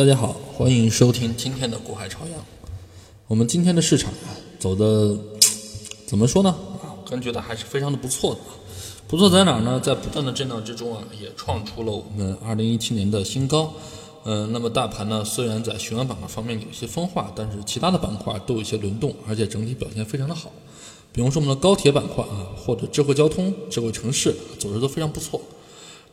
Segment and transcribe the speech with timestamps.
[0.00, 2.42] 大家好，欢迎收听今天的股海朝阳。
[3.26, 5.14] 我们今天的市场啊，走的
[6.08, 6.48] 怎么说呢？
[6.82, 8.40] 啊，我个人觉得还是非常的不错的。
[9.06, 9.78] 不错在哪儿呢？
[9.78, 13.74] 在不断的震荡之中啊，也创出了我们二零一七年的新高。
[14.24, 20.50] 嗯，那么大盘呢，虽然在循环板块方面有些分化，但是其他的板块都有一些轮动，而且整体表现非常的好。
[21.12, 25.38] 比如说我们的高铁板块啊，或者智慧交通、智慧城市，走势都非常不错。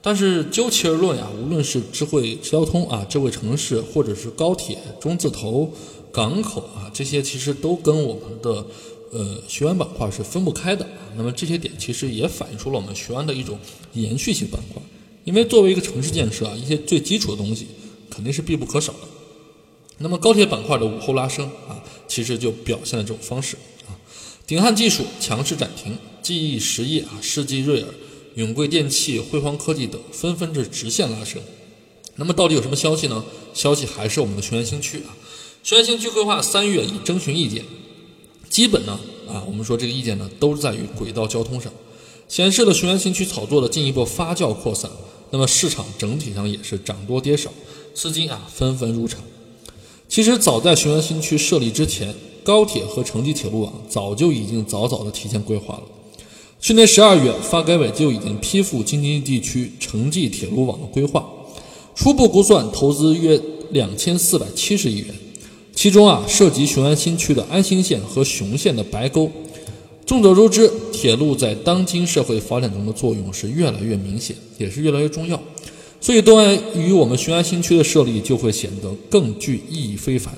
[0.08, 5.70] 但是究其而论呀，无论是智慧交通啊、智慧城市，或者是高铁、中字头、
[6.14, 8.66] 港口啊，这些其实都跟我们的
[9.12, 10.88] 呃循环板块是分不开的。
[11.18, 13.60] 那么这些点其实也反映出了我们循环的一种
[13.96, 14.82] 延续性板块。
[15.26, 17.68] 因为作为一个城市建设啊，一些最基础的东西
[18.10, 19.00] 肯定是必不可少的。
[19.98, 23.92] 那么高铁板块的午后拉升啊，其实就表现了这种方式啊。
[24.48, 27.90] 顶汉技术强势涨停，记忆实业啊，世纪瑞尔。
[28.38, 31.42] 永贵电器、辉煌科技等纷纷是直线拉升。
[32.18, 33.26] 那么到底有什么消息呢？
[33.52, 35.18] 消息还是我们的雄安新区啊。
[35.64, 37.66] 雄安新区规划三月已征询意见，
[38.48, 41.74] 基本呢啊，我们说这个意见呢都是在于轨道交通上，
[42.28, 44.92] 显示了雄安新区炒作的进一步发酵扩散。
[45.32, 47.52] 那么市场整体上也是涨多跌少，
[47.96, 49.20] 资金啊纷纷入场。
[50.08, 55.84] 其实早在雄安新区设立之前，高铁和城际铁路网早就已经早早的提前规划了。
[56.60, 61.24] 去年十二月，发改委就已经批复京津冀地区城际铁路网的规划，
[61.96, 65.08] 初步估算投资约两千四百七十亿元，
[65.74, 69.32] 其中啊涉及雄安新区的安新县和雄县的白沟。
[70.06, 75.40] 众所周知，铁路在当今社会发展中的作用是越来越明显，也是越来越重要，
[76.02, 80.34] 所以东安与我们雄安新区的设立就会显得更具意义非凡。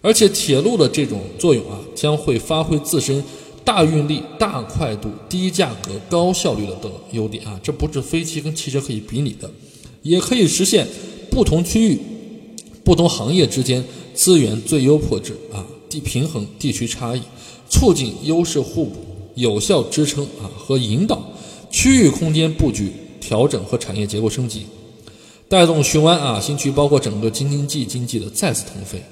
[0.00, 3.22] 而且铁路的这种作用啊，将会发挥自身。
[3.64, 9.50] 大运力、大快度、低价格、高效率的等优点啊，这不是飞机跟汽车可以比拟的，
[10.02, 10.86] 也可以实现
[11.30, 11.98] 不同区域、
[12.82, 17.22] 不同行业之间资源最优配置啊，地平衡地区差异，
[17.68, 18.96] 促进优势互补，
[19.36, 21.22] 有效支撑啊和引导
[21.70, 22.90] 区域空间布局
[23.20, 24.66] 调整和产业结构升级，
[25.48, 29.02] 带动雄安啊新区包括整个京津冀经济的再次腾飞。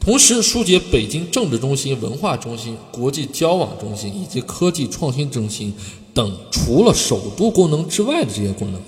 [0.00, 5.72] 同时疏解北京政治中心、文化中心、国际交往中心以及科技创新中心
[6.14, 8.80] 等除了首都功能之外的这些功能，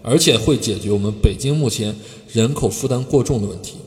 [0.00, 1.94] 而且会解决我们北京目前
[2.32, 3.78] 人口负担过重的问题。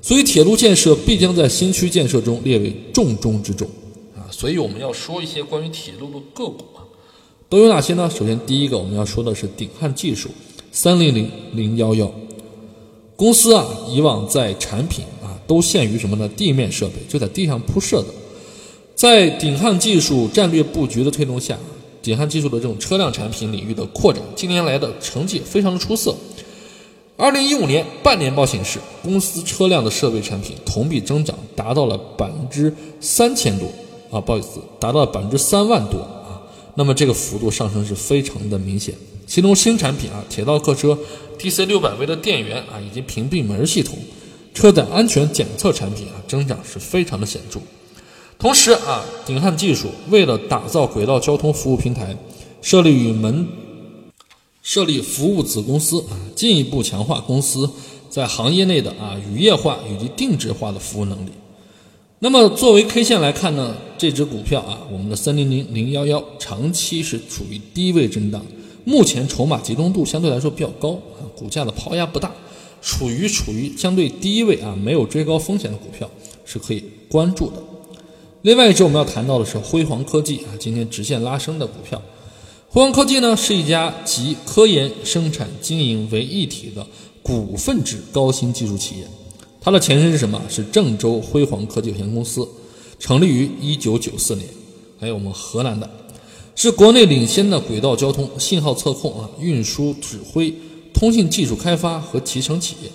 [0.00, 3.68] 所以，铁路建设必将在新区建设中列为重中之重
[4.16, 4.30] 啊！
[4.30, 6.86] 所以，我们要说一些关于铁路的个股啊，
[7.48, 8.08] 都有哪些呢？
[8.08, 10.28] 首先，第一个我们要说的是鼎汉技术
[10.70, 12.12] 三零零零幺幺
[13.16, 15.04] 公司啊，以往在产品。
[15.52, 16.26] 都限于什么呢？
[16.34, 18.08] 地面设备就在地上铺设的。
[18.94, 21.58] 在顶汉技术战略布局的推动下，
[22.00, 26.16] 顶汉技术的这种车辆产品领域的扩展，近年来的成绩非常的出色。
[27.18, 33.66] 二零一五年半年报显示，公司车辆的设备产品同比增长达到了百分之三千多
[34.10, 36.40] 啊，不好意思，达到了百分之三万多啊。
[36.76, 38.94] 那么这个幅度上升是非常的明显。
[39.26, 40.98] 其中新产品啊，铁道客车
[41.38, 43.98] DC 六百 V 的电源啊，以及屏蔽门系统。
[44.62, 47.58] 车载安全检测产品啊，增长是非常的显著。
[48.38, 52.16] 同时啊，鼎汉技术为了打造轨道交通服务平台，
[52.60, 53.44] 设立与门
[54.62, 57.68] 设立服务子公司啊，进一步强化公司
[58.08, 61.32] 在行业内的啊渔业化以及定制化的服务能力。
[62.20, 68.40] 那么作为 K 线来看呢，这只股票啊，我们的三零零零幺幺长期是处于低位震荡，
[68.84, 72.30] 目前筹码集中度相对来说比较高啊，股价的抛压不大。
[72.82, 76.10] 处于处于相对低位啊，没有追高风险的股票
[76.44, 77.62] 是可以关注的。
[78.42, 82.02] 另外一只我们要谈到的是辉煌科技啊，今天直线拉升的股票。
[82.68, 86.84] 辉煌科技呢是一家集科研、生产、经营为一体的
[87.22, 89.06] 股份制高新技术企业。
[89.60, 90.42] 它的前身是什么？
[90.48, 92.48] 是郑州辉煌科技有限公司，
[92.98, 94.48] 成立于一九九四年，
[94.98, 95.88] 还有我们河南的，
[96.56, 100.52] 是国内领先的轨道交通信号测控啊、运输指挥。
[101.02, 102.88] 通信技术开发和集成企业，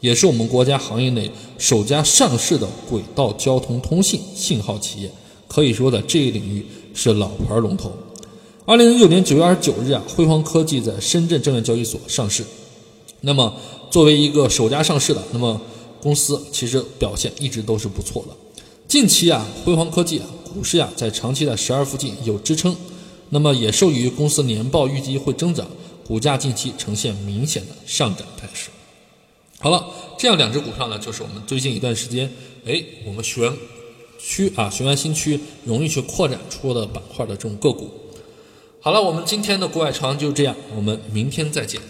[0.00, 5.10] 也是我们国家行业内首家上市的轨道交通通信信号企业，
[5.48, 7.90] 可以说在这一领域是老牌龙头。
[8.66, 12.44] 二零零九年九月二十九日啊，辉煌科技在深圳证券交易所上市。
[13.22, 13.54] 那么
[13.90, 15.58] 作为一个首家上市的，那么
[16.02, 18.36] 公司其实表现一直都是不错的。
[18.86, 22.76] 近期啊，辉煌科技啊股市啊在长期在十二附近有支撑，
[23.30, 25.66] 那么也受益于公司年报预计会增长。
[26.06, 28.68] 股价近期呈现明显的上涨态势。
[29.58, 29.84] 好了，
[30.18, 32.30] 这样两只股票呢，就是我们最近一段时间，
[32.66, 33.50] 哎，我们学
[34.18, 37.90] 区啊，雄安新区容易去扩展出的板块的这种个股。
[38.80, 41.80] 好了，我们今天的股海长就这样，我们明天再见。